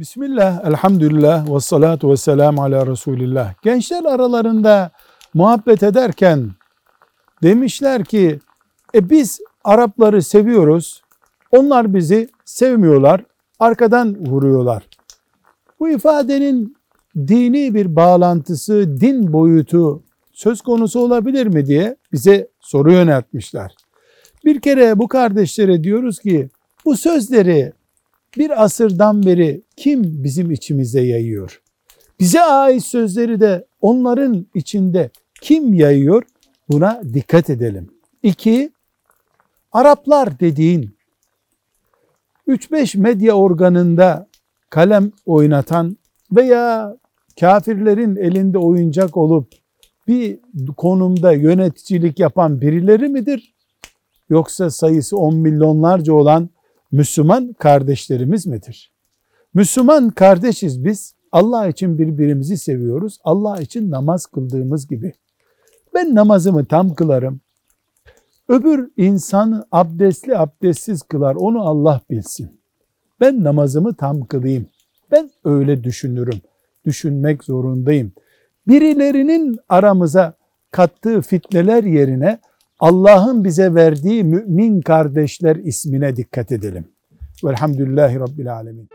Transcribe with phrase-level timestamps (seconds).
[0.00, 3.54] Bismillah, elhamdülillah ve salatu ve selamu ala Resulillah.
[3.62, 4.90] Gençler aralarında
[5.34, 6.50] muhabbet ederken
[7.42, 8.40] demişler ki
[8.94, 11.02] e biz Arapları seviyoruz,
[11.50, 13.24] onlar bizi sevmiyorlar,
[13.58, 14.88] arkadan vuruyorlar.
[15.80, 16.76] Bu ifadenin
[17.16, 23.76] dini bir bağlantısı, din boyutu söz konusu olabilir mi diye bize soru yöneltmişler.
[24.44, 26.48] Bir kere bu kardeşlere diyoruz ki
[26.84, 27.72] bu sözleri
[28.36, 31.62] bir asırdan beri kim bizim içimize yayıyor?
[32.20, 36.22] Bize ait sözleri de onların içinde kim yayıyor?
[36.68, 37.90] Buna dikkat edelim.
[38.22, 38.72] İki,
[39.72, 40.96] Araplar dediğin
[42.48, 44.28] 3-5 medya organında
[44.70, 45.96] kalem oynatan
[46.32, 46.96] veya
[47.40, 49.52] kafirlerin elinde oyuncak olup
[50.08, 50.38] bir
[50.76, 53.54] konumda yöneticilik yapan birileri midir?
[54.30, 56.50] Yoksa sayısı 10 milyonlarca olan
[56.92, 58.92] Müslüman kardeşlerimiz midir?
[59.54, 61.14] Müslüman kardeşiz biz.
[61.32, 63.18] Allah için birbirimizi seviyoruz.
[63.24, 65.12] Allah için namaz kıldığımız gibi.
[65.94, 67.40] Ben namazımı tam kılarım.
[68.48, 71.34] Öbür insan abdestli abdestsiz kılar.
[71.34, 72.60] Onu Allah bilsin.
[73.20, 74.66] Ben namazımı tam kılayım.
[75.10, 76.40] Ben öyle düşünürüm.
[76.84, 78.12] Düşünmek zorundayım.
[78.68, 80.34] Birilerinin aramıza
[80.70, 82.38] kattığı fitneler yerine
[82.80, 86.84] Allah'ın bize verdiği mümin kardeşler ismine dikkat edelim.
[87.44, 88.88] Velhamdülillahi Rabbil Alemin.